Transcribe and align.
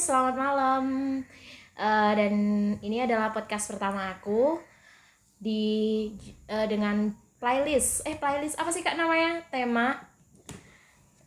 selamat 0.00 0.34
malam. 0.40 0.84
Uh, 1.76 2.12
dan 2.16 2.34
ini 2.80 3.04
adalah 3.04 3.36
podcast 3.36 3.68
pertama 3.68 4.16
aku 4.16 4.56
di 5.36 6.08
uh, 6.48 6.64
dengan 6.64 7.12
playlist. 7.36 8.08
Eh 8.08 8.16
playlist 8.16 8.56
apa 8.56 8.72
sih 8.72 8.80
kak 8.80 8.96
namanya? 8.96 9.44
Tema. 9.52 10.00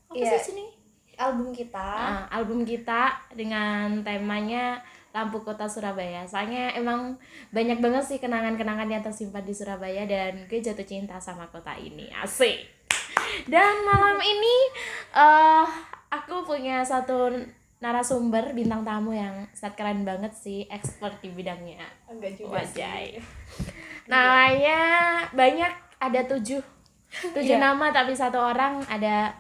Apa 0.09 0.17
Iya. 0.17 0.41
sih 0.41 0.57
sini? 0.57 0.65
album 1.13 1.54
kita 1.54 1.78
Ah, 1.78 2.25
album 2.33 2.65
kita 2.65 3.13
dengan 3.37 4.01
temanya 4.01 4.81
Lampu 5.13 5.46
Kota 5.46 5.69
Surabaya. 5.69 6.26
Soalnya 6.26 6.74
emang 6.74 7.21
banyak 7.53 7.78
banget 7.78 8.01
sih 8.10 8.17
kenangan-kenangan 8.17 8.90
yang 8.90 9.05
tersimpan 9.05 9.46
di 9.46 9.53
Surabaya 9.53 10.10
dan 10.10 10.49
gue 10.49 10.58
jatuh 10.58 10.81
cinta 10.81 11.21
sama 11.21 11.46
kota 11.53 11.78
ini. 11.78 12.10
Asik. 12.17 12.65
Dan 13.46 13.85
malam 13.85 14.17
ini 14.17 14.58
eh 15.13 15.69
aku 16.09 16.41
punya 16.49 16.81
satu 16.81 17.30
narasumber 17.84 18.55
bintang 18.55 18.82
tamu 18.82 19.12
yang 19.12 19.44
sangat 19.52 19.76
keren 19.76 20.02
banget 20.02 20.32
sih, 20.32 20.64
expert 20.68 21.20
di 21.20 21.28
bidangnya. 21.30 21.84
enggak 22.08 22.40
juga 22.40 22.64
Wajay. 22.64 23.20
sih 23.20 23.24
Namanya 24.08 24.80
banyak 25.30 25.72
ada 26.00 26.22
tujuh 26.26 26.64
tujuh 27.30 27.55
Iya. 27.55 27.62
nama 27.62 27.91
tapi 27.91 28.16
satu 28.16 28.40
orang 28.40 28.82
ada 28.88 29.36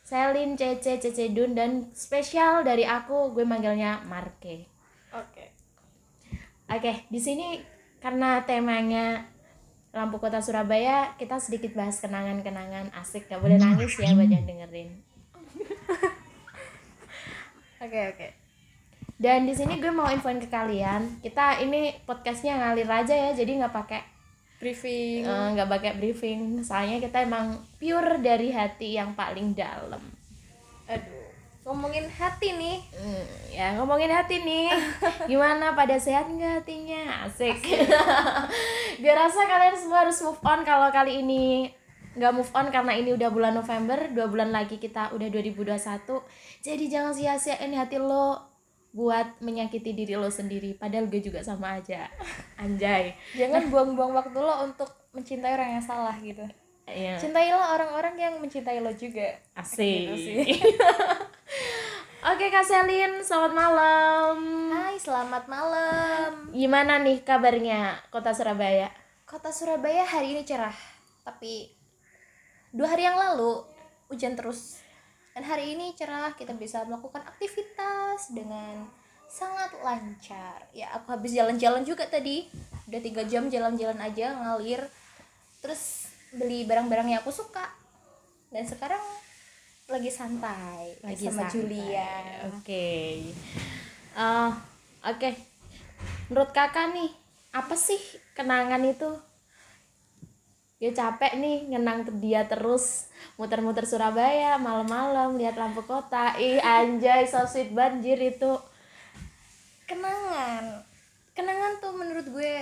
Selin, 0.00 0.54
Cece, 0.54 0.96
Cece 0.96 1.28
Dun 1.28 1.52
dan 1.52 1.90
spesial 1.92 2.62
dari 2.62 2.82
aku 2.82 3.30
gue 3.30 3.44
manggilnya 3.44 4.00
Marke. 4.02 4.64
oke 5.10 5.44
Oke, 6.68 7.08
di 7.08 7.16
sini 7.16 7.60
karena 7.96 8.44
temanya 8.44 9.24
lampu 9.90 10.20
kota 10.20 10.36
Surabaya, 10.38 11.16
kita 11.16 11.40
sedikit 11.40 11.72
bahas 11.72 11.96
kenangan-kenangan 11.96 12.92
asik. 12.92 13.24
Gak 13.24 13.40
boleh 13.40 13.56
nangis 13.56 13.96
ya 13.96 14.12
buat 14.12 14.28
yang 14.28 14.44
dengerin. 14.44 14.90
oke 17.82 18.00
oke. 18.14 18.28
Dan 19.18 19.50
di 19.50 19.54
sini 19.54 19.82
gue 19.82 19.90
mau 19.90 20.06
infoin 20.06 20.38
ke 20.38 20.46
kalian, 20.46 21.18
kita 21.22 21.58
ini 21.58 21.90
podcastnya 22.06 22.54
ngalir 22.54 22.86
aja 22.86 23.14
ya, 23.14 23.30
jadi 23.34 23.58
nggak 23.58 23.74
pakai 23.74 24.02
briefing. 24.62 25.26
Eh, 25.26 25.48
nggak 25.58 25.70
pakai 25.70 25.92
briefing. 25.98 26.62
Soalnya 26.62 27.02
kita 27.02 27.26
emang 27.26 27.58
pure 27.82 28.22
dari 28.22 28.54
hati 28.54 28.94
yang 28.94 29.18
paling 29.18 29.58
dalam. 29.58 30.02
aduh 30.88 31.18
ngomongin 31.68 32.08
hati 32.08 32.56
nih. 32.56 32.80
Hmm, 32.96 33.24
ya 33.52 33.66
ngomongin 33.76 34.08
hati 34.08 34.40
nih. 34.40 34.72
Gimana 35.30 35.76
pada 35.76 36.00
sehat 36.00 36.24
nggak 36.32 36.64
hatinya? 36.64 37.28
Asik. 37.28 37.60
Gue 38.96 39.12
rasa 39.20 39.44
kalian 39.44 39.76
semua 39.76 40.08
harus 40.08 40.16
move 40.24 40.40
on 40.40 40.64
kalau 40.64 40.88
kali 40.88 41.20
ini 41.20 41.68
nggak 42.16 42.32
move 42.32 42.52
on 42.56 42.72
karena 42.72 42.92
ini 42.96 43.12
udah 43.12 43.28
bulan 43.28 43.52
November 43.52 44.08
dua 44.14 44.26
bulan 44.30 44.50
lagi 44.54 44.80
kita 44.80 45.12
udah 45.12 45.28
2021 45.28 45.76
jadi 46.64 46.84
jangan 46.88 47.12
sia-siain 47.12 47.74
hati 47.76 48.00
lo 48.00 48.48
buat 48.88 49.36
menyakiti 49.44 49.92
diri 49.92 50.16
lo 50.16 50.32
sendiri 50.32 50.72
padahal 50.74 51.06
gue 51.06 51.20
juga 51.20 51.44
sama 51.44 51.76
aja. 51.76 52.08
Anjay. 52.56 53.12
Jangan 53.36 53.68
buang-buang 53.68 54.16
waktu 54.16 54.38
lo 54.40 54.64
untuk 54.64 54.88
mencintai 55.12 55.54
orang 55.54 55.76
yang 55.78 55.84
salah 55.84 56.16
gitu. 56.18 56.44
Iya. 56.88 57.20
cintailah 57.20 57.76
orang-orang 57.76 58.16
yang 58.16 58.34
mencintai 58.40 58.80
lo 58.80 58.88
juga. 58.96 59.36
Asik. 59.52 60.08
Gitu 60.08 60.14
sih. 60.16 60.36
oke 62.32 62.46
kak 62.48 62.64
Selin 62.64 63.20
selamat 63.20 63.52
malam. 63.52 64.36
Hai 64.72 64.96
selamat 64.96 65.44
malam. 65.52 66.48
Gimana 66.48 66.96
nih 67.04 67.20
kabarnya 67.20 68.00
kota 68.08 68.32
Surabaya? 68.32 68.88
Kota 69.28 69.52
Surabaya 69.52 70.08
hari 70.08 70.32
ini 70.32 70.48
cerah 70.48 70.74
tapi 71.28 71.68
dua 72.74 72.94
hari 72.94 73.08
yang 73.08 73.16
lalu 73.16 73.64
hujan 74.12 74.36
terus 74.36 74.80
dan 75.32 75.44
hari 75.46 75.76
ini 75.76 75.94
cerah 75.94 76.34
kita 76.34 76.52
bisa 76.56 76.82
melakukan 76.84 77.22
aktivitas 77.24 78.34
dengan 78.34 78.88
sangat 79.28 79.76
lancar 79.84 80.66
ya 80.72 80.88
aku 80.96 81.12
habis 81.12 81.36
jalan-jalan 81.36 81.84
juga 81.84 82.08
tadi 82.08 82.48
udah 82.88 83.00
tiga 83.04 83.22
jam 83.28 83.46
jalan-jalan 83.52 84.00
aja 84.00 84.32
ngalir 84.34 84.80
terus 85.60 86.08
beli 86.32 86.64
barang-barang 86.64 87.12
yang 87.12 87.20
aku 87.20 87.32
suka 87.32 87.68
dan 88.48 88.64
sekarang 88.64 89.04
lagi 89.88 90.12
santai 90.12 90.96
lagi 91.04 91.24
sama 91.28 91.48
santai. 91.48 91.52
Julia 91.52 92.12
Oke. 92.52 92.88
Eh, 94.18 94.50
oke. 95.06 95.30
Menurut 96.26 96.50
kakak 96.50 96.90
nih, 96.90 97.10
apa 97.54 97.78
sih 97.78 98.02
kenangan 98.34 98.82
itu? 98.82 99.14
Dia 100.78 100.94
capek 100.94 101.34
nih 101.42 101.74
ngenang 101.74 102.06
dia 102.22 102.46
terus. 102.46 103.10
Muter-muter 103.34 103.82
Surabaya 103.82 104.54
malam-malam 104.62 105.34
lihat 105.34 105.58
lampu 105.58 105.82
kota. 105.82 106.38
Ih 106.38 106.62
anjay 106.62 107.26
so 107.26 107.42
sweet 107.50 107.74
banjir 107.74 108.18
itu. 108.22 108.54
kenangan. 109.90 110.84
Kenangan 111.34 111.80
tuh 111.82 111.96
menurut 111.96 112.26
gue 112.30 112.54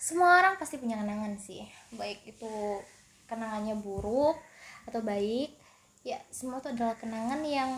semua 0.00 0.42
orang 0.42 0.58
pasti 0.58 0.80
punya 0.82 0.98
kenangan 0.98 1.38
sih. 1.38 1.62
Baik 1.94 2.26
itu 2.26 2.82
kenangannya 3.30 3.78
buruk 3.78 4.34
atau 4.90 5.00
baik 5.00 5.54
ya 6.04 6.20
semua 6.28 6.60
itu 6.60 6.72
adalah 6.74 6.98
kenangan 6.98 7.40
yang 7.46 7.70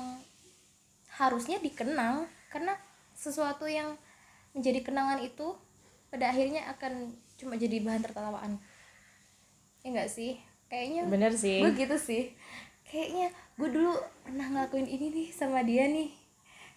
harusnya 1.21 1.61
dikenang. 1.61 2.25
Karena 2.49 2.73
sesuatu 3.13 3.69
yang 3.69 4.01
menjadi 4.57 4.81
kenangan 4.81 5.21
itu 5.21 5.53
pada 6.09 6.33
akhirnya 6.33 6.65
akan 6.73 7.13
cuma 7.37 7.61
jadi 7.61 7.85
bahan 7.85 8.01
tertawaan 8.01 8.57
ya 9.87 9.89
enggak 9.95 10.11
sih? 10.11 10.35
Kayaknya 10.67 11.01
Bener 11.07 11.33
sih. 11.39 11.63
gue 11.63 11.71
gitu 11.79 11.97
sih. 12.03 12.23
Kayaknya 12.83 13.31
gue 13.55 13.69
dulu 13.71 13.95
pernah 14.27 14.47
ngelakuin 14.51 14.91
ini 14.91 15.07
nih 15.15 15.29
sama 15.31 15.63
dia 15.63 15.87
nih. 15.87 16.11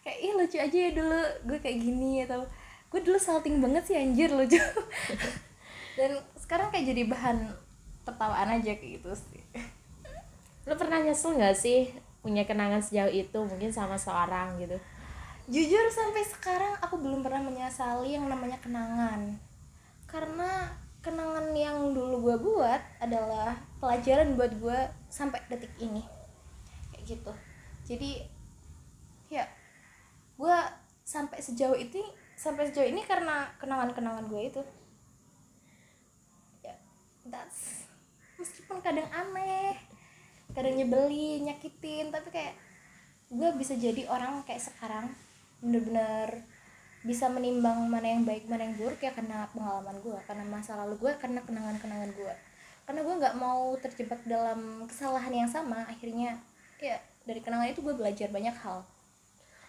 Kayak 0.05 0.19
ih 0.21 0.31
lucu 0.37 0.57
aja 0.61 0.77
ya 0.77 0.91
dulu. 0.93 1.21
Gue 1.49 1.57
kayak 1.57 1.77
gini 1.81 2.21
atau 2.29 2.45
gue 2.93 3.01
dulu 3.01 3.17
salting 3.17 3.57
banget 3.57 3.89
sih 3.89 3.97
anjir 3.97 4.29
lucu. 4.29 4.61
Dan 5.97 6.21
sekarang 6.37 6.69
kayak 6.69 6.85
jadi 6.93 7.03
bahan 7.09 7.49
tertawaan 8.05 8.61
aja 8.61 8.77
kayak 8.77 9.01
gitu 9.01 9.09
sih. 9.17 9.41
Lo 10.69 10.77
pernah 10.77 11.01
nyesel 11.01 11.33
nggak 11.33 11.57
sih 11.57 11.89
punya 12.21 12.45
kenangan 12.45 12.85
sejauh 12.85 13.09
itu 13.09 13.39
mungkin 13.41 13.73
sama 13.73 13.97
seorang 13.97 14.61
gitu? 14.61 14.77
jujur 15.49 15.89
sampai 15.89 16.21
sekarang 16.29 16.77
aku 16.77 17.01
belum 17.01 17.25
pernah 17.25 17.41
menyesali 17.41 18.13
yang 18.13 18.29
namanya 18.29 18.61
kenangan. 18.61 19.41
Karena 20.05 20.69
kenangan 20.99 21.55
yang 21.55 21.95
dulu 21.95 22.27
gue 22.27 22.35
buat 22.43 22.81
adalah 22.99 23.55
pelajaran 23.79 24.35
buat 24.35 24.51
gue 24.59 24.79
sampai 25.07 25.39
detik 25.47 25.71
ini. 25.79 26.03
Kayak 26.91 27.03
gitu. 27.07 27.31
Jadi 27.87 28.11
ya 29.31 29.45
gue 30.39 30.57
sampai 31.05 31.39
sejauh 31.41 31.75
itu 31.75 31.99
sampai 32.39 32.71
sejauh 32.71 32.87
ini 32.87 33.03
karena 33.07 33.47
kenangan-kenangan 33.59 34.27
gue 34.27 34.41
itu. 34.43 34.61
Ya 36.63 36.75
that's 37.27 37.87
meskipun 38.39 38.79
kadang 38.79 39.07
aneh 39.11 39.75
kadang 40.55 40.79
nyebelin 40.79 41.45
nyakitin 41.45 42.09
tapi 42.09 42.31
kayak 42.31 42.55
gue 43.29 43.49
bisa 43.59 43.77
jadi 43.77 44.09
orang 44.09 44.41
kayak 44.47 44.63
sekarang 44.63 45.13
bener-bener 45.61 46.41
bisa 47.03 47.31
menimbang 47.31 47.87
mana 47.87 48.11
yang 48.11 48.27
baik 48.27 48.43
mana 48.51 48.67
yang 48.67 48.75
buruk 48.75 48.99
ya 48.99 49.15
karena 49.15 49.47
pengalaman 49.55 49.95
gue 50.03 50.19
karena 50.27 50.43
masa 50.51 50.75
lalu 50.83 50.99
gue 50.99 51.11
karena 51.15 51.39
kenangan-kenangan 51.47 52.11
gue 52.11 52.33
karena 52.83 52.99
gue 53.05 53.15
nggak 53.21 53.35
mau 53.39 53.71
terjebak 53.79 54.19
dalam 54.27 54.83
kesalahan 54.89 55.31
yang 55.31 55.47
sama 55.47 55.87
akhirnya 55.87 56.35
ya 56.81 56.99
dari 57.29 57.45
kenangan 57.45 57.69
itu 57.69 57.85
gue 57.85 57.93
belajar 57.93 58.33
banyak 58.33 58.57
hal. 58.65 58.81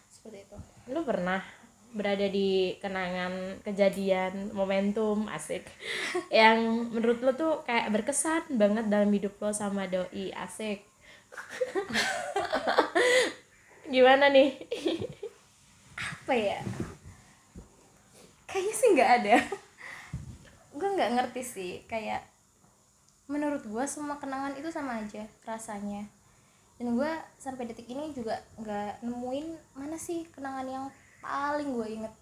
Seperti 0.09 0.49
itu. 0.49 0.57
Lu 0.89 1.05
pernah 1.05 1.45
berada 1.93 2.25
di 2.25 2.81
kenangan 2.81 3.61
kejadian 3.67 4.55
momentum 4.55 5.27
asik 5.29 5.67
yang 6.33 6.89
menurut 6.95 7.19
lo 7.21 7.35
tuh 7.35 7.55
kayak 7.67 7.91
berkesan 7.93 8.57
banget 8.57 8.89
dalam 8.89 9.11
hidup 9.13 9.37
lo 9.43 9.53
sama 9.53 9.91
doi 9.91 10.33
asik? 10.33 10.87
Gimana 13.93 14.33
nih? 14.33 14.57
Apa 15.99 16.33
ya 16.33 16.63
kayaknya 18.51 18.75
sih 18.75 18.89
nggak 18.99 19.11
ada. 19.23 19.37
Gue 20.79 20.89
nggak 20.99 21.11
ngerti 21.15 21.43
sih 21.47 21.73
kayak 21.87 22.27
menurut 23.31 23.63
gue 23.63 23.85
semua 23.87 24.19
kenangan 24.19 24.59
itu 24.59 24.75
sama 24.75 24.99
aja 24.99 25.23
rasanya. 25.47 26.03
Dan 26.83 26.99
gue 26.99 27.11
sampai 27.39 27.71
detik 27.71 27.87
ini 27.87 28.11
juga 28.11 28.43
nggak 28.59 29.07
nemuin 29.07 29.79
mana 29.79 29.95
sih 29.95 30.27
kenangan 30.35 30.67
yang 30.67 30.87
paling 31.23 31.71
gue 31.71 31.87
inget. 32.03 32.15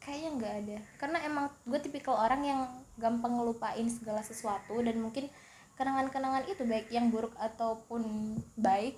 Kayaknya 0.00 0.30
nggak 0.40 0.54
ada. 0.64 0.78
Karena 0.96 1.18
emang 1.28 1.46
gue 1.68 1.76
tipikal 1.76 2.16
orang 2.16 2.40
yang 2.40 2.60
gampang 2.96 3.36
ngelupain 3.36 3.84
segala 3.92 4.24
sesuatu 4.24 4.80
dan 4.80 4.96
mungkin 4.96 5.28
kenangan-kenangan 5.76 6.48
itu 6.48 6.64
baik 6.64 6.88
yang 6.88 7.12
buruk 7.12 7.36
ataupun 7.36 8.36
baik 8.56 8.96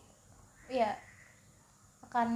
ya 0.71 0.95
akan 2.07 2.31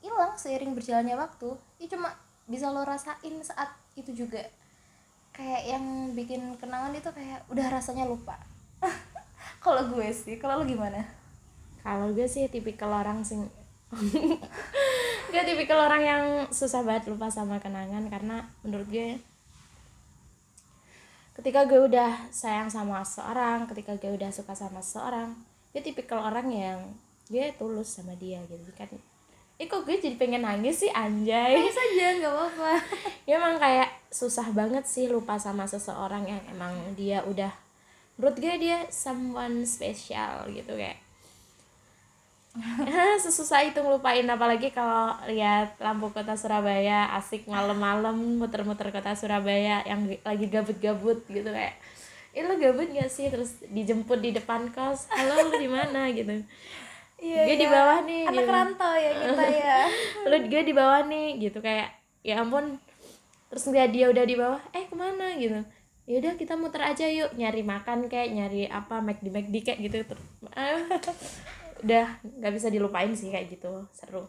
hilang 0.00 0.32
seiring 0.40 0.72
berjalannya 0.72 1.16
waktu. 1.18 1.52
Ya 1.76 1.92
cuma 1.92 2.14
bisa 2.46 2.70
lo 2.70 2.82
rasain 2.86 3.42
saat 3.42 3.70
itu 3.98 4.26
juga. 4.26 4.42
Kayak 5.34 5.62
yang 5.76 5.84
bikin 6.16 6.56
kenangan 6.56 6.96
itu 6.96 7.10
kayak 7.12 7.44
udah 7.52 7.66
rasanya 7.68 8.08
lupa. 8.08 8.40
Kalau 9.64 9.82
gue 9.90 10.08
sih 10.14 10.38
kalau 10.38 10.62
lo 10.62 10.64
gimana? 10.64 11.02
Kalau 11.82 12.14
gue 12.14 12.26
sih 12.30 12.46
tipikal 12.46 13.02
orang 13.02 13.26
sing 13.26 13.50
gue 15.30 15.42
tipikal 15.46 15.86
orang 15.86 16.02
yang 16.02 16.24
susah 16.50 16.82
banget 16.82 17.10
lupa 17.10 17.30
sama 17.30 17.62
kenangan 17.62 18.06
karena 18.10 18.46
menurut 18.66 18.86
gue 18.90 19.18
ketika 21.38 21.68
gue 21.68 21.86
udah 21.86 22.32
sayang 22.34 22.66
sama 22.66 23.04
seorang 23.06 23.70
ketika 23.70 23.94
gue 23.94 24.10
udah 24.10 24.30
suka 24.34 24.58
sama 24.58 24.82
seorang 24.82 25.38
gue 25.70 25.82
tipikal 25.84 26.18
orang 26.24 26.48
yang 26.50 26.78
gue 27.30 27.52
tulus 27.58 27.94
sama 27.98 28.16
dia 28.18 28.42
gitu 28.50 28.72
kan 28.74 28.90
eh 29.56 29.64
kok 29.64 29.88
gue 29.88 29.96
jadi 29.96 30.20
pengen 30.20 30.44
nangis 30.44 30.84
sih 30.84 30.92
anjay? 30.92 31.56
Nangis 31.56 31.76
aja 31.80 32.06
nggak 32.20 32.32
apa-apa. 32.32 32.72
Ya 33.28 33.42
emang 33.42 33.56
kayak 33.58 33.90
susah 34.12 34.54
banget 34.54 34.84
sih 34.86 35.10
lupa 35.10 35.40
sama 35.40 35.66
seseorang 35.66 36.28
yang 36.28 36.42
emang 36.52 36.70
dia 36.94 37.26
udah 37.26 37.50
menurut 38.14 38.36
gue 38.38 38.54
dia 38.60 38.84
someone 38.92 39.64
special 39.64 40.46
gitu 40.52 40.76
kayak. 40.76 41.00
Sesusah 43.24 43.68
itu 43.68 43.80
ngelupain 43.80 44.24
apalagi 44.28 44.72
kalau 44.72 45.12
lihat 45.28 45.76
lampu 45.80 46.08
kota 46.12 46.36
Surabaya 46.36 47.12
asik 47.16 47.44
malam-malam 47.48 48.16
muter-muter 48.40 48.88
kota 48.92 49.12
Surabaya 49.12 49.84
yang 49.84 50.04
lagi 50.24 50.46
gabut-gabut 50.52 51.24
gitu 51.28 51.48
kayak. 51.48 51.76
Eh 52.36 52.44
lo 52.44 52.60
gabut 52.60 52.88
gak 52.92 53.08
sih? 53.08 53.32
Terus 53.32 53.60
dijemput 53.72 54.20
di 54.20 54.36
depan 54.36 54.68
kos 54.72 55.08
halo 55.12 55.48
lo 55.48 55.56
di 55.56 55.68
mana? 55.68 56.12
gitu 56.12 56.44
iya, 57.20 57.48
gue 57.48 57.56
iya. 57.56 57.62
di 57.64 57.68
bawah 57.68 57.98
nih 58.04 58.22
anak 58.28 58.44
gitu. 58.44 58.52
rantau 58.52 58.94
ya 58.96 59.10
kita 59.16 59.44
ya. 59.64 59.78
Lo 60.28 60.36
gue 60.44 60.62
di 60.62 60.74
bawah 60.76 61.00
nih 61.08 61.26
gitu. 61.40 61.58
Kayak 61.64 61.88
ya 62.26 62.42
ampun 62.42 62.76
terus 63.46 63.62
ngeliat 63.70 63.90
dia 63.94 64.06
udah 64.10 64.24
di 64.26 64.36
bawah 64.36 64.60
eh 64.76 64.84
ke 64.88 64.94
mana? 64.96 65.36
Gitu. 65.36 65.60
Ya 66.06 66.14
udah 66.22 66.32
kita 66.38 66.54
muter 66.54 66.82
aja 66.86 67.06
yuk 67.10 67.34
nyari 67.34 67.66
makan 67.66 68.06
kayak 68.06 68.30
nyari 68.30 68.70
apa 68.70 69.02
McD 69.02 69.26
McD 69.32 69.54
kayak 69.64 69.78
gitu. 69.82 69.96
Ah, 70.54 70.78
udah 71.84 72.20
nggak 72.22 72.52
bisa 72.54 72.68
dilupain 72.70 73.10
sih 73.16 73.32
kayak 73.32 73.50
gitu. 73.50 73.86
Seru. 73.90 74.28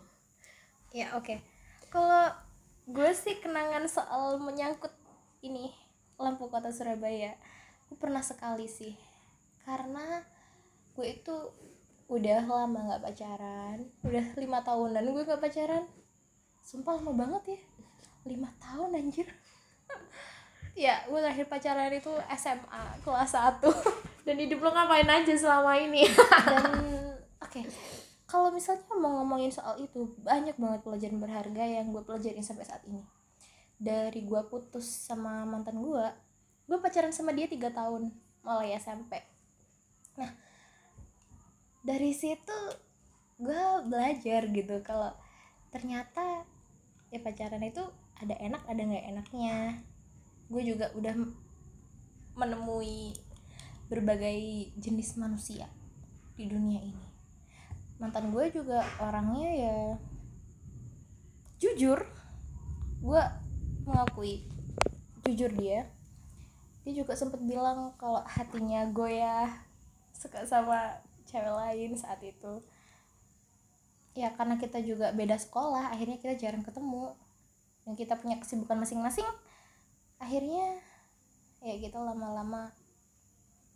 Ya 0.95 1.13
oke. 1.19 1.37
Kalau 1.91 2.33
gue 2.87 3.11
sih 3.13 3.37
kenangan 3.43 3.85
soal 3.91 4.39
menyangkut 4.39 4.95
ini 5.43 5.75
lampu 6.17 6.49
kota 6.49 6.73
Surabaya 6.73 7.35
gue 7.87 7.97
pernah 7.99 8.23
sekali 8.23 8.67
sih. 8.67 8.95
Karena 9.63 10.23
gue 10.95 11.07
itu 11.07 11.35
udah 12.07 12.39
lama 12.47 12.79
nggak 12.87 13.03
pacaran. 13.03 13.77
Udah 14.03 14.25
lima 14.39 14.59
tahunan 14.63 15.03
gue 15.03 15.23
nggak 15.27 15.43
pacaran. 15.43 15.83
Sumpah 16.63 16.99
lama 16.99 17.11
banget 17.15 17.55
ya. 17.55 17.59
Lima 18.27 18.49
tahun 18.59 18.95
anjir. 18.95 19.27
Ya 20.77 21.01
gue 21.09 21.17
terakhir 21.17 21.49
pacaran 21.49 21.89
itu 21.89 22.13
SMA 22.37 22.83
kelas 23.01 23.33
1 23.33 23.65
dan 24.29 24.35
hidup 24.37 24.61
lo 24.61 24.69
ngapain 24.69 25.09
aja 25.09 25.33
selama 25.33 25.73
ini? 25.73 26.05
Dan 26.53 26.69
oke. 27.41 27.65
Kalau 28.29 28.53
misalnya 28.53 28.85
mau 28.93 29.09
ngomongin 29.17 29.49
soal 29.49 29.81
itu 29.81 30.05
banyak 30.21 30.53
banget 30.53 30.85
pelajaran 30.85 31.17
berharga 31.17 31.65
yang 31.65 31.89
gue 31.89 32.05
pelajarin 32.05 32.45
sampai 32.45 32.69
saat 32.69 32.85
ini. 32.85 33.01
Dari 33.81 34.21
gue 34.21 34.41
putus 34.53 34.85
sama 34.85 35.49
mantan 35.49 35.81
gue 35.81 36.05
gue 36.67 36.77
pacaran 36.83 37.15
sama 37.15 37.31
dia 37.31 37.47
tiga 37.47 37.71
tahun 37.71 38.11
mulai 38.43 38.75
SMP 38.75 39.23
nah 40.19 40.27
dari 41.87 42.11
situ 42.11 42.59
gue 43.39 43.63
belajar 43.87 44.43
gitu 44.51 44.75
kalau 44.83 45.15
ternyata 45.71 46.43
ya 47.07 47.23
pacaran 47.23 47.63
itu 47.63 47.79
ada 48.19 48.35
enak 48.43 48.59
ada 48.67 48.81
nggak 48.83 49.07
enaknya. 49.15 49.57
Gue 50.51 50.67
juga 50.67 50.91
udah 50.99 51.15
menemui 52.35 53.15
berbagai 53.87 54.67
jenis 54.75 55.15
manusia 55.15 55.71
di 56.35 56.51
dunia 56.51 56.83
ini. 56.83 57.07
Mantan 58.03 58.35
gue 58.35 58.51
juga 58.51 58.83
orangnya 58.99 59.49
ya 59.55 59.79
jujur 61.57 62.03
gue 62.99 63.23
mengakui 63.87 64.43
jujur 65.23 65.55
dia. 65.55 65.87
Dia 66.83 66.93
juga 66.99 67.15
sempat 67.15 67.39
bilang 67.39 67.95
kalau 67.95 68.19
hatinya 68.27 68.83
gue 68.91 69.23
ya 69.23 69.63
suka 70.11 70.43
sama 70.43 71.06
cewek 71.27 71.51
lain 71.51 71.91
saat 71.99 72.23
itu. 72.23 72.63
Ya 74.17 74.33
karena 74.33 74.57
kita 74.57 74.81
juga 74.81 75.13
beda 75.13 75.37
sekolah 75.37 75.93
akhirnya 75.93 76.17
kita 76.17 76.39
jarang 76.39 76.63
ketemu. 76.63 77.13
Dan 77.85 77.93
kita 77.93 78.19
punya 78.19 78.39
kesibukan 78.39 78.79
masing-masing 78.79 79.27
akhirnya 80.17 80.81
ya 81.61 81.77
gitu 81.77 81.99
lama-lama 81.99 82.73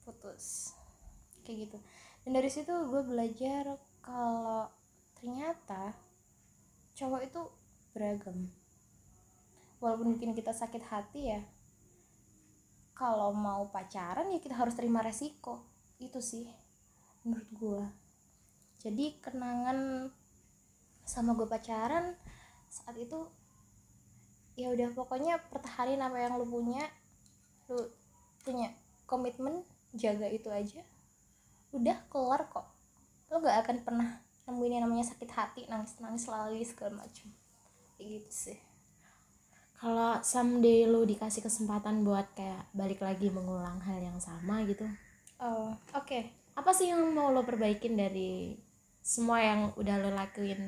putus. 0.08 0.74
Kayak 1.46 1.70
gitu. 1.70 1.78
Dan 2.26 2.32
dari 2.40 2.50
situ 2.50 2.72
gue 2.72 3.02
belajar 3.06 3.78
kalau 4.02 4.66
ternyata 5.20 5.94
cowok 6.98 7.22
itu 7.28 7.42
beragam. 7.94 8.50
Walaupun 9.78 10.18
mungkin 10.18 10.34
kita 10.34 10.54
sakit 10.54 10.84
hati 10.88 11.22
ya 11.34 11.42
kalau 13.02 13.34
mau 13.34 13.66
pacaran 13.74 14.30
ya 14.30 14.38
kita 14.38 14.54
harus 14.54 14.78
terima 14.78 15.02
resiko. 15.02 15.66
Itu 15.98 16.22
sih 16.22 16.61
menurut 17.22 17.50
gue 17.54 17.84
jadi 18.82 19.06
kenangan 19.22 20.10
sama 21.06 21.38
gue 21.38 21.46
pacaran 21.46 22.18
saat 22.72 22.98
itu 22.98 23.30
ya 24.56 24.72
udah 24.72 24.94
pokoknya 24.96 25.38
pertahanin 25.50 26.02
apa 26.02 26.18
yang 26.18 26.40
lu 26.40 26.48
punya 26.48 26.86
lu 27.70 27.78
punya 28.42 28.74
komitmen 29.06 29.64
jaga 29.92 30.28
itu 30.32 30.48
aja. 30.48 30.82
Udah 31.76 32.00
kelar 32.08 32.48
kok. 32.48 32.68
Lu 33.32 33.44
gak 33.44 33.68
akan 33.68 33.78
pernah 33.84 34.10
nemuin 34.48 34.74
yang 34.80 34.84
namanya 34.88 35.06
sakit 35.14 35.30
hati 35.32 35.62
nangis 35.70 35.96
nangis 36.02 36.28
lagi 36.28 36.64
segala 36.66 37.06
macam 37.06 37.28
kayak 37.96 38.08
gitu 38.20 38.32
sih. 38.32 38.60
Kalau 39.78 40.22
someday 40.22 40.86
lo 40.86 41.06
dikasih 41.06 41.42
kesempatan 41.42 42.06
buat 42.06 42.34
kayak 42.38 42.70
balik 42.74 43.02
lagi 43.02 43.30
mengulang 43.30 43.82
hal 43.82 44.00
yang 44.02 44.18
sama 44.18 44.66
gitu? 44.66 44.86
Oh 45.38 45.74
oke 45.94 46.41
apa 46.52 46.72
sih 46.76 46.92
yang 46.92 47.16
mau 47.16 47.32
lo 47.32 47.48
perbaikin 47.48 47.96
dari 47.96 48.60
semua 49.02 49.42
yang 49.42 49.74
udah 49.80 49.96
lo 49.98 50.12
lakuin 50.14 50.62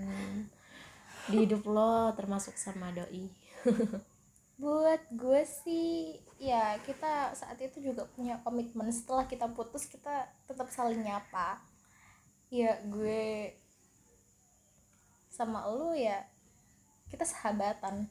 di 1.30 1.44
hidup 1.44 1.64
lo 1.68 2.12
termasuk 2.16 2.56
sama 2.56 2.92
doi? 2.96 3.30
Buat 4.64 5.04
gue 5.12 5.44
sih 5.44 6.18
ya 6.40 6.80
kita 6.88 7.36
saat 7.36 7.60
itu 7.60 7.92
juga 7.92 8.08
punya 8.16 8.40
komitmen. 8.42 8.90
Setelah 8.90 9.28
kita 9.28 9.50
putus 9.52 9.88
kita 9.92 10.30
tetap 10.48 10.72
saling 10.72 11.04
nyapa. 11.04 11.60
Ya 12.48 12.80
gue 12.88 13.54
sama 15.28 15.68
lu 15.68 15.98
ya 15.98 16.24
kita 17.12 17.28
sahabatan. 17.28 18.08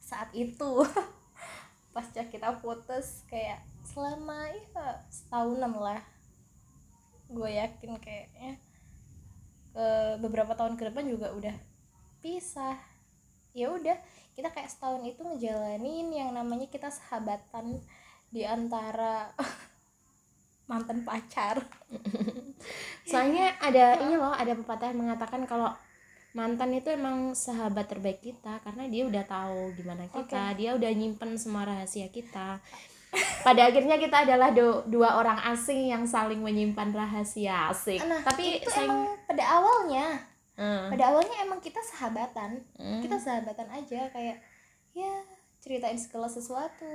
Saat 0.00 0.32
itu 0.32 0.86
pasca 1.94 2.24
kita 2.24 2.56
putus 2.64 3.26
kayak 3.28 3.60
selama 3.84 4.48
ya 4.48 5.02
setahunan 5.12 5.76
lah 5.76 6.00
gue 7.32 7.50
yakin 7.56 7.96
kayaknya 7.98 8.60
ke 9.72 9.88
beberapa 10.20 10.52
tahun 10.52 10.76
ke 10.76 10.92
depan 10.92 11.08
juga 11.08 11.32
udah 11.32 11.56
pisah. 12.20 12.76
Ya 13.56 13.72
udah 13.72 13.96
kita 14.32 14.48
kayak 14.52 14.68
setahun 14.68 15.04
itu 15.04 15.20
ngejalanin 15.20 16.08
yang 16.12 16.30
namanya 16.32 16.68
kita 16.68 16.88
sahabatan 16.88 17.80
di 18.28 18.44
antara 18.44 19.32
mantan 20.70 21.04
pacar. 21.04 21.64
Soalnya 23.10 23.56
ada 23.60 24.00
ini 24.04 24.14
loh 24.16 24.32
ada 24.32 24.52
pepatah 24.52 24.92
yang 24.92 25.04
mengatakan 25.04 25.44
kalau 25.48 25.72
mantan 26.32 26.72
itu 26.72 26.88
emang 26.88 27.36
sahabat 27.36 27.92
terbaik 27.92 28.24
kita 28.24 28.56
karena 28.64 28.88
dia 28.88 29.04
udah 29.04 29.24
tahu 29.28 29.76
gimana 29.76 30.08
kita 30.08 30.56
dia 30.56 30.72
udah 30.72 30.88
nyimpen 30.88 31.36
semua 31.36 31.68
rahasia 31.68 32.08
kita 32.08 32.56
pada 33.42 33.68
akhirnya 33.68 33.96
kita 33.96 34.24
adalah 34.24 34.50
do- 34.50 34.84
dua 34.86 35.16
orang 35.16 35.36
asing 35.48 35.86
yang 35.86 36.04
saling 36.04 36.40
menyimpan 36.40 36.90
rahasia 36.90 37.68
asik. 37.68 38.00
Nah 38.02 38.20
tapi 38.20 38.58
itu 38.58 38.68
sayang 38.68 38.88
emang 38.88 39.20
pada 39.24 39.44
awalnya 39.52 40.06
Hmm, 40.52 40.92
pada 40.92 41.08
awalnya 41.08 41.36
emang 41.40 41.58
kita 41.58 41.80
sahabatan. 41.80 42.60
Hmm. 42.76 43.00
kita 43.00 43.16
sahabatan 43.16 43.68
aja 43.68 44.04
kayak 44.08 44.36
ya 44.92 45.12
ceritain 45.58 45.96
segala 45.96 46.28
sesuatu. 46.28 46.92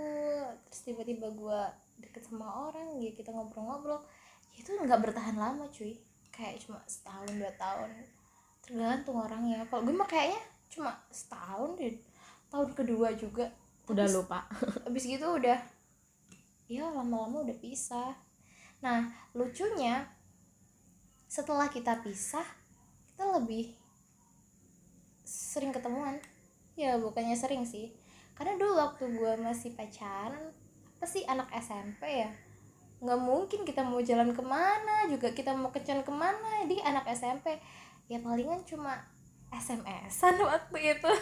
Terus 0.63 0.81
tiba-tiba 0.83 1.25
gue 1.27 1.59
deket 1.97 2.21
sama 2.24 2.69
orang 2.69 2.97
ya 2.97 3.09
kita 3.12 3.29
ngobrol-ngobrol. 3.29 3.97
Ya 4.53 4.62
itu 4.62 4.71
nggak 4.71 5.01
bertahan 5.03 5.36
lama 5.36 5.65
cuy. 5.69 5.97
Kayak 6.29 6.62
cuma 6.62 6.77
setahun 6.86 7.33
dua 7.33 7.50
tahun. 7.55 7.89
Tergantung 8.62 9.17
orangnya. 9.17 9.65
Kalau 9.65 9.81
gue 9.81 9.95
mah 9.95 10.05
kayaknya 10.05 10.38
cuma 10.69 10.93
setahun 11.09 11.74
deh. 11.75 11.97
Tahun 12.47 12.69
kedua 12.74 13.09
juga. 13.13 13.50
Udah 13.89 14.05
Habis- 14.05 14.15
lupa. 14.15 14.39
abis 14.86 15.03
gitu 15.03 15.25
udah 15.33 15.57
ya 16.67 16.91
lama-lama 16.91 17.47
udah 17.47 17.57
pisah. 17.57 18.13
Nah 18.83 19.07
lucunya 19.31 20.03
setelah 21.27 21.71
kita 21.71 22.00
pisah 22.03 22.43
kita 23.12 23.24
lebih 23.39 23.71
sering 25.24 25.71
ketemuan. 25.71 26.19
Ya 26.77 27.00
bukannya 27.00 27.33
sering 27.33 27.65
sih. 27.65 27.95
Karena 28.38 28.53
dulu 28.59 28.77
waktu 28.77 29.09
gue 29.09 29.33
masih 29.41 29.74
pacaran 29.74 30.53
apa 30.97 31.05
sih 31.05 31.25
anak 31.25 31.50
SMP 31.53 32.25
ya 32.25 32.31
nggak 32.97 33.21
mungkin 33.21 33.62
kita 33.62 33.86
mau 33.86 34.01
jalan 34.01 34.33
ke 34.33 34.41
mana 34.41 35.05
juga 35.05 35.29
kita 35.29 35.55
mau 35.55 35.71
kencan 35.71 36.03
ke 36.03 36.12
mana. 36.13 36.67
Jadi 36.67 36.83
anak 36.83 37.07
SMP 37.15 37.57
ya 38.12 38.19
palingan 38.19 38.62
cuma 38.67 39.07
SMS-an 39.50 40.36
waktu 40.43 41.00
itu. 41.00 41.12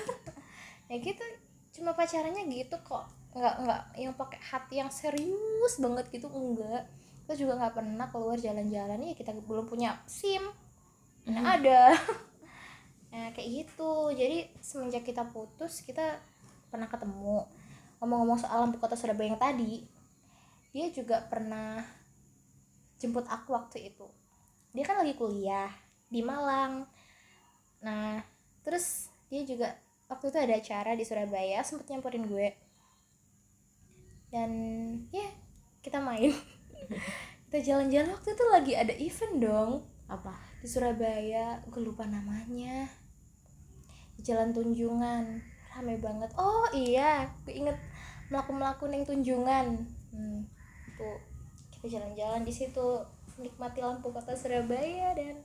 Ya 0.86 1.02
gitu 1.02 1.26
cuma 1.74 1.98
pacarannya 1.98 2.46
gitu 2.46 2.78
kok 2.86 3.10
nggak 3.36 3.56
nggak. 3.68 3.82
Yang 4.00 4.14
pakai 4.16 4.40
hati 4.42 4.76
yang 4.80 4.92
serius 4.92 5.74
banget 5.78 6.08
gitu 6.10 6.32
enggak. 6.32 6.88
Kita 7.26 7.34
juga 7.36 7.54
nggak 7.60 7.74
pernah 7.76 8.08
keluar 8.10 8.38
jalan-jalan. 8.40 8.98
Ya 9.04 9.14
kita 9.14 9.36
belum 9.36 9.68
punya 9.68 10.00
sim. 10.08 10.42
Hmm. 11.26 11.44
ada. 11.44 11.94
Nah 13.16 13.32
kayak 13.32 13.48
gitu. 13.64 14.12
Jadi 14.12 14.52
semenjak 14.60 15.08
kita 15.08 15.24
putus 15.32 15.80
kita 15.88 16.20
pernah 16.68 16.92
ketemu. 16.92 17.48
Ngomong-ngomong 18.04 18.44
soal 18.44 18.68
lampu 18.68 18.76
kota 18.76 19.00
Surabaya 19.00 19.32
yang 19.32 19.40
tadi 19.40 19.88
dia 20.76 20.92
juga 20.92 21.24
pernah 21.24 21.80
jemput 23.00 23.24
aku 23.32 23.56
waktu 23.56 23.88
itu. 23.88 24.04
Dia 24.76 24.84
kan 24.84 25.00
lagi 25.00 25.16
kuliah 25.16 25.72
di 26.12 26.20
Malang. 26.20 26.84
Nah 27.80 28.20
terus 28.68 29.08
dia 29.32 29.48
juga 29.48 29.72
waktu 30.12 30.36
itu 30.36 30.38
ada 30.44 30.54
acara 30.60 30.92
di 31.00 31.08
Surabaya 31.08 31.64
sempet 31.64 31.88
nyamperin 31.88 32.28
gue 32.28 32.65
dan 34.30 34.52
ya 35.14 35.28
kita 35.82 36.02
main. 36.02 36.34
Kita 37.46 37.72
jalan-jalan 37.72 38.12
waktu 38.12 38.36
itu 38.36 38.46
lagi 38.52 38.74
ada 38.76 38.94
event 39.00 39.36
dong. 39.40 39.72
Apa? 40.12 40.36
Di 40.60 40.68
Surabaya 40.68 41.64
gue 41.64 41.82
lupa 41.88 42.04
namanya. 42.04 42.84
Di 44.20 44.22
Jalan 44.28 44.52
Tunjungan. 44.52 45.40
Rame 45.72 45.96
banget. 46.04 46.36
Oh 46.36 46.68
iya. 46.76 47.32
Gue 47.48 47.56
inget 47.56 47.78
melaku 48.28 48.52
melaku 48.52 48.84
neng 48.92 49.08
Tunjungan. 49.08 49.72
Hmm, 50.12 50.44
tuh 51.00 51.16
kita 51.72 51.96
jalan-jalan 51.96 52.44
di 52.44 52.52
situ 52.52 53.00
menikmati 53.40 53.80
lampu 53.80 54.12
kota 54.12 54.36
Surabaya 54.36 55.16
dan 55.16 55.40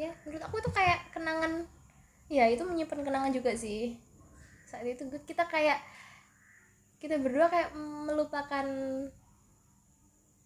ya 0.00 0.12
menurut 0.24 0.44
aku 0.44 0.60
itu 0.60 0.70
kayak 0.72 1.08
kenangan 1.12 1.64
ya 2.28 2.44
itu 2.48 2.64
menyimpan 2.64 3.04
kenangan 3.04 3.32
juga 3.34 3.52
sih. 3.52 3.92
Saat 4.64 4.88
itu 4.88 5.04
gue- 5.04 5.26
kita 5.28 5.44
kayak 5.44 5.84
kita 6.96 7.20
berdua 7.20 7.46
kayak 7.52 7.70
melupakan 7.76 8.66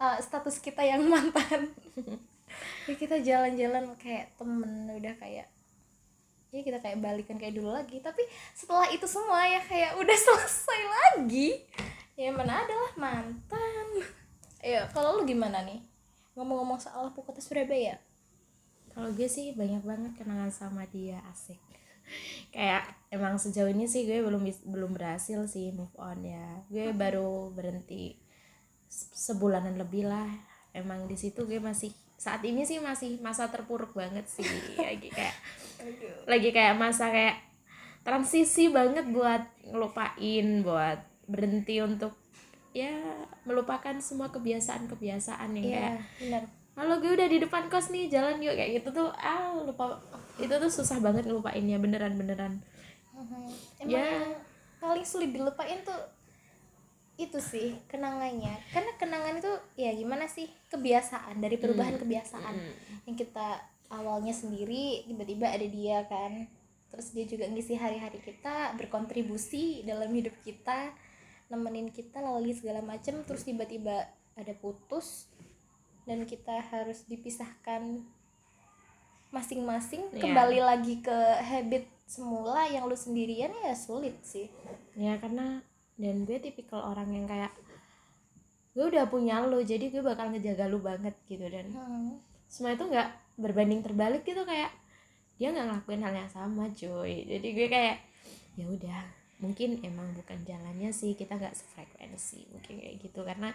uh, 0.01 0.19
status 0.19 0.59
kita 0.59 0.83
yang 0.83 1.07
mantan. 1.13 1.71
Ya 2.89 2.95
kita 2.99 3.23
jalan-jalan 3.23 3.95
kayak 4.01 4.35
temen 4.35 4.91
udah 4.91 5.15
kayak 5.21 5.47
ya 6.51 6.61
kita 6.67 6.83
kayak 6.83 6.99
balikan 6.99 7.39
kayak 7.39 7.55
dulu 7.55 7.71
lagi. 7.71 8.03
Tapi 8.03 8.27
setelah 8.57 8.91
itu 8.91 9.07
semua 9.07 9.47
ya 9.47 9.63
kayak 9.63 9.97
udah 9.97 10.19
selesai 10.27 10.81
lagi. 10.89 11.63
Ya 12.19 12.35
mana 12.35 12.67
adalah 12.67 12.93
mantan. 12.99 13.87
Ya 14.61 14.91
kalau 14.91 15.21
lu 15.21 15.23
gimana 15.25 15.63
nih? 15.63 15.81
Ngomong-ngomong 16.35 16.83
soal 16.83 17.15
kota 17.15 17.41
Surabaya. 17.41 17.97
Kalau 18.91 19.15
gue 19.15 19.29
sih 19.31 19.55
banyak 19.55 19.87
banget 19.87 20.13
kenangan 20.19 20.51
sama 20.51 20.83
dia 20.91 21.23
asik 21.31 21.63
kayak 22.55 22.83
emang 23.11 23.39
sejauh 23.39 23.71
ini 23.71 23.87
sih 23.87 24.07
gue 24.07 24.23
belum 24.23 24.43
belum 24.67 24.91
berhasil 24.95 25.47
sih 25.47 25.71
move 25.75 25.93
on 25.99 26.23
ya. 26.23 26.63
Gue 26.71 26.91
baru 26.95 27.51
berhenti 27.51 28.19
se- 28.87 29.11
sebulanan 29.15 29.79
lebih 29.79 30.07
lah. 30.07 30.31
Emang 30.75 31.07
di 31.11 31.17
situ 31.19 31.47
gue 31.47 31.59
masih 31.59 31.91
saat 32.21 32.45
ini 32.45 32.69
sih 32.69 32.79
masih 32.79 33.19
masa 33.25 33.49
terpuruk 33.49 33.97
banget 33.97 34.27
sih. 34.29 34.47
Lagi 34.79 35.09
kayak 35.11 35.37
lagi 36.29 36.53
kayak 36.53 36.77
masa 36.77 37.09
kayak 37.09 37.41
transisi 38.05 38.69
banget 38.69 39.09
buat 39.09 39.41
ngelupain 39.65 40.61
buat 40.61 41.01
berhenti 41.25 41.81
untuk 41.81 42.13
ya 42.77 42.93
melupakan 43.49 43.97
semua 43.99 44.29
kebiasaan-kebiasaan 44.31 45.51
yang 45.59 45.67
kayak 45.67 45.95
iya 45.97 45.97
benar 46.21 46.43
Halo 46.81 46.97
gue 46.97 47.13
udah 47.13 47.29
di 47.29 47.45
depan 47.45 47.69
kos 47.69 47.93
nih 47.93 48.09
jalan 48.09 48.41
yuk 48.41 48.57
kayak 48.57 48.81
gitu 48.81 48.89
tuh. 48.97 49.13
Ah 49.21 49.53
lupa. 49.53 50.01
Itu 50.41 50.49
tuh 50.49 50.73
susah 50.73 50.97
banget 50.97 51.29
ngelupainnya 51.29 51.77
beneran 51.77 52.17
beneran. 52.17 52.65
Emang 53.77 54.01
Ya. 54.01 54.25
paling 54.81 55.05
sulit 55.05 55.29
dilupain 55.29 55.85
tuh 55.85 56.01
itu 57.21 57.37
sih 57.37 57.77
kenangannya. 57.85 58.57
Karena 58.73 58.97
kenangan 58.97 59.45
itu 59.45 59.53
ya 59.77 59.93
gimana 59.93 60.25
sih 60.25 60.49
kebiasaan 60.73 61.37
dari 61.37 61.61
perubahan 61.61 62.01
kebiasaan. 62.01 62.57
yang 63.05 63.13
kita 63.13 63.61
awalnya 63.93 64.33
sendiri 64.33 65.05
tiba-tiba 65.05 65.53
ada 65.53 65.67
dia 65.69 66.09
kan. 66.09 66.49
Terus 66.89 67.13
dia 67.13 67.29
juga 67.29 67.45
ngisi 67.45 67.77
hari-hari 67.77 68.25
kita 68.25 68.73
berkontribusi 68.81 69.85
dalam 69.85 70.09
hidup 70.17 70.33
kita 70.41 70.97
nemenin 71.53 71.93
kita 71.93 72.25
lalui 72.25 72.57
segala 72.57 72.81
macem. 72.81 73.21
Terus 73.29 73.45
tiba-tiba 73.45 74.09
ada 74.33 74.53
putus 74.57 75.29
dan 76.11 76.27
kita 76.27 76.59
harus 76.75 77.07
dipisahkan 77.07 78.03
masing-masing. 79.31 80.11
Iya. 80.11 80.27
kembali 80.27 80.59
lagi 80.59 80.99
ke 80.99 81.19
habit 81.39 81.87
semula 82.03 82.67
yang 82.67 82.91
lu 82.91 82.99
sendirian 82.99 83.55
ya 83.63 83.79
sulit 83.79 84.19
sih. 84.27 84.51
Ya 84.99 85.15
karena 85.23 85.63
dan 85.95 86.27
gue 86.27 86.43
tipikal 86.43 86.83
orang 86.83 87.15
yang 87.15 87.31
kayak 87.31 87.55
gue 88.75 88.83
udah 88.91 89.07
punya 89.07 89.39
lo 89.47 89.63
jadi 89.63 89.87
gue 89.87 90.03
bakal 90.03 90.35
ngejaga 90.35 90.67
lu 90.67 90.83
banget 90.83 91.15
gitu. 91.31 91.47
Dan 91.47 91.71
Hmm. 91.71 92.19
semua 92.51 92.75
itu 92.75 92.83
nggak 92.83 93.39
berbanding 93.39 93.87
terbalik 93.87 94.27
gitu 94.27 94.43
kayak 94.43 94.75
dia 95.39 95.55
nggak 95.55 95.71
ngelakuin 95.71 96.03
hal 96.03 96.15
yang 96.27 96.31
sama 96.35 96.67
cuy. 96.75 97.23
Jadi 97.23 97.49
gue 97.55 97.69
kayak 97.71 97.97
ya 98.59 98.67
udah 98.67 99.01
mungkin 99.39 99.79
emang 99.87 100.11
bukan 100.19 100.43
jalannya 100.43 100.91
sih 100.91 101.15
kita 101.15 101.39
nggak 101.39 101.55
sefrekuensi 101.55 102.51
mungkin 102.51 102.83
kayak 102.83 102.99
gitu. 102.99 103.23
Karena 103.23 103.55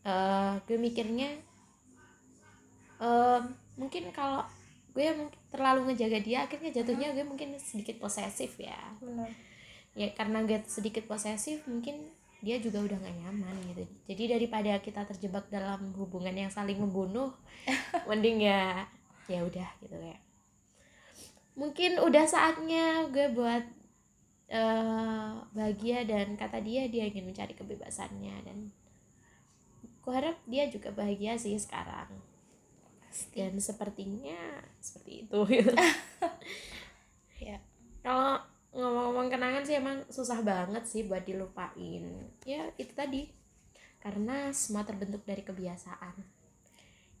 eh 0.00 0.54
gue 0.64 0.78
mikirnya 0.80 1.28
eh 3.00 3.40
mungkin 3.76 4.12
kalau 4.12 4.44
gue 4.90 5.06
mungkin 5.14 5.40
terlalu 5.48 5.92
ngejaga 5.92 6.18
dia 6.20 6.38
akhirnya 6.44 6.70
jatuhnya 6.74 7.14
gue 7.14 7.24
mungkin 7.24 7.54
sedikit 7.60 8.02
posesif 8.02 8.58
ya. 8.58 8.78
Benar. 8.98 9.30
Ya 9.94 10.08
karena 10.14 10.42
gue 10.46 10.58
sedikit 10.66 11.06
posesif 11.06 11.64
mungkin 11.66 12.10
dia 12.40 12.56
juga 12.56 12.80
udah 12.80 12.96
gak 12.96 13.16
nyaman 13.20 13.56
gitu. 13.72 13.84
Jadi 14.08 14.22
daripada 14.32 14.72
kita 14.80 15.04
terjebak 15.04 15.52
dalam 15.52 15.92
hubungan 15.94 16.32
yang 16.32 16.48
saling 16.48 16.80
membunuh 16.80 17.36
mending 18.08 18.44
ya 18.44 18.88
ya 19.28 19.44
udah 19.44 19.70
gitu 19.84 19.96
ya. 19.96 20.18
Mungkin 21.54 22.00
udah 22.00 22.24
saatnya 22.24 23.06
gue 23.12 23.30
buat 23.36 23.64
eh 24.50 25.30
bahagia 25.54 26.02
dan 26.02 26.34
kata 26.34 26.58
dia 26.58 26.90
dia 26.90 27.06
ingin 27.06 27.30
mencari 27.30 27.54
kebebasannya 27.54 28.34
dan 28.42 28.74
aku 30.10 30.18
harap 30.18 30.42
dia 30.50 30.66
juga 30.66 30.90
bahagia 30.90 31.38
sih 31.38 31.54
sekarang. 31.54 32.10
Dan 33.30 33.62
sepertinya 33.62 34.58
seperti 34.82 35.30
itu. 35.30 35.38
Ya. 37.40 37.56
Kalau 38.04 38.36
ngomong-ngomong 38.76 39.32
kenangan 39.32 39.64
sih 39.64 39.72
emang 39.80 40.04
susah 40.12 40.44
banget 40.44 40.84
sih 40.84 41.08
buat 41.08 41.24
dilupain. 41.24 42.04
Ya 42.44 42.68
itu 42.76 42.92
tadi. 42.92 43.32
Karena 43.96 44.52
semua 44.52 44.84
terbentuk 44.84 45.24
dari 45.24 45.40
kebiasaan. 45.40 46.20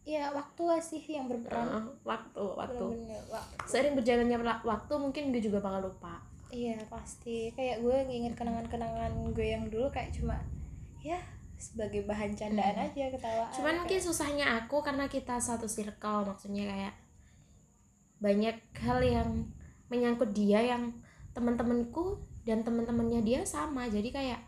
Ya 0.04 0.28
waktu 0.28 0.60
lah 0.60 0.76
sih 0.84 1.00
yang 1.08 1.24
berperan. 1.24 1.64
Eh, 1.64 1.84
waktu 2.04 2.44
waktu. 2.52 2.84
Waktu. 3.32 3.64
sering 3.64 3.96
berjalannya 3.96 4.44
la- 4.44 4.60
waktu 4.60 4.92
mungkin 5.00 5.32
gue 5.32 5.40
juga 5.40 5.64
bakal 5.64 5.88
lupa. 5.88 6.20
Iya 6.52 6.76
pasti. 6.92 7.56
Kayak 7.56 7.80
gue 7.80 7.96
nginget 8.12 8.36
kenangan-kenangan 8.36 9.32
gue 9.32 9.46
yang 9.56 9.72
dulu 9.72 9.88
kayak 9.88 10.12
cuma 10.12 10.36
ya 11.00 11.16
sebagai 11.60 12.08
bahan 12.08 12.32
candaan 12.32 12.88
aja 12.88 13.12
ketawaan. 13.12 13.52
cuman 13.52 13.64
kayak- 13.68 13.78
mungkin 13.84 14.00
susahnya 14.00 14.46
aku 14.58 14.80
karena 14.80 15.04
kita 15.06 15.36
satu 15.36 15.68
circle 15.68 16.24
maksudnya 16.24 16.64
kayak 16.64 16.94
banyak 18.20 18.56
hal 18.80 18.98
yang 19.00 19.48
menyangkut 19.88 20.32
dia 20.32 20.60
yang 20.60 20.92
teman-temanku 21.32 22.20
dan 22.44 22.60
teman-temannya 22.60 23.20
dia 23.24 23.40
sama. 23.48 23.88
Jadi 23.88 24.12
kayak 24.12 24.40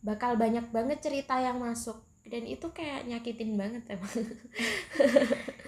bakal 0.00 0.38
banyak 0.38 0.70
banget 0.70 0.98
cerita 1.02 1.38
yang 1.38 1.58
masuk. 1.58 2.06
Dan 2.28 2.44
itu 2.44 2.70
kayak 2.70 3.08
nyakitin 3.08 3.56
banget 3.56 3.82
emang. 3.88 4.14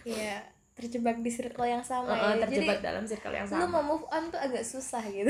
Iya 0.06 0.44
terjebak 0.80 1.20
di 1.20 1.28
circle 1.28 1.68
yang 1.68 1.84
sama 1.84 2.16
Heeh, 2.16 2.40
ya. 2.40 2.42
terjebak 2.48 2.80
Jadi 2.80 2.88
dalam 2.88 3.04
circle 3.04 3.34
yang 3.36 3.44
lu 3.44 3.52
sama 3.52 3.66
mau 3.68 3.84
move 3.84 4.06
on 4.08 4.32
tuh 4.32 4.40
agak 4.40 4.64
susah 4.64 5.04
gitu. 5.12 5.28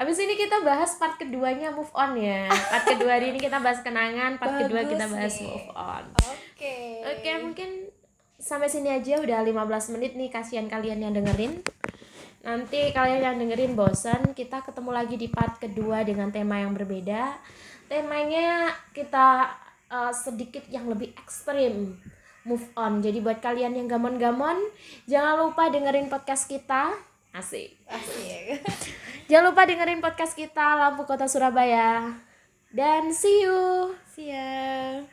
Abis 0.00 0.16
ini 0.24 0.34
kita 0.40 0.64
bahas 0.64 0.96
part 0.96 1.20
keduanya 1.20 1.68
move 1.68 1.92
on 1.92 2.16
ya. 2.16 2.48
Part 2.48 2.88
kedua 2.96 3.20
hari 3.20 3.36
ini 3.36 3.38
kita 3.38 3.60
bahas 3.60 3.84
kenangan, 3.84 4.40
part 4.40 4.64
kedua 4.64 4.88
Bagus 4.88 4.92
kita 4.96 5.04
bahas 5.12 5.34
nih. 5.36 5.50
move 5.52 5.70
on. 5.76 6.04
Oke. 6.32 6.76
Oke, 7.04 7.30
mungkin 7.44 7.70
sampai 8.40 8.70
sini 8.72 8.88
aja 8.88 9.20
udah 9.20 9.44
15 9.44 9.94
menit 9.98 10.16
nih 10.16 10.32
kasihan 10.32 10.64
kalian 10.70 11.04
yang 11.04 11.12
dengerin. 11.12 11.60
Nanti 12.46 12.94
kalian 12.96 13.20
yang 13.20 13.36
dengerin 13.36 13.76
bosan, 13.76 14.32
kita 14.32 14.64
ketemu 14.64 14.90
lagi 14.94 15.20
di 15.20 15.28
part 15.28 15.60
kedua 15.60 16.00
dengan 16.06 16.32
tema 16.32 16.62
yang 16.62 16.72
berbeda. 16.72 17.36
Temanya 17.90 18.72
kita 18.94 19.52
uh, 19.90 20.12
sedikit 20.14 20.64
yang 20.70 20.86
lebih 20.88 21.12
ekstrim. 21.18 21.98
Move 22.48 22.64
on. 22.72 23.04
Jadi 23.04 23.20
buat 23.20 23.44
kalian 23.44 23.76
yang 23.76 23.84
gamon-gamon, 23.84 24.56
jangan 25.04 25.36
lupa 25.44 25.68
dengerin 25.68 26.08
podcast 26.08 26.48
kita. 26.48 26.96
Asik. 27.36 27.76
Asik. 27.84 28.64
Jangan 29.28 29.52
lupa 29.52 29.68
dengerin 29.68 30.00
podcast 30.00 30.32
kita 30.32 30.80
Lampu 30.80 31.04
Kota 31.04 31.28
Surabaya. 31.28 32.16
Dan 32.72 33.12
see 33.12 33.44
you. 33.44 33.92
See 34.08 34.32
ya. 34.32 35.04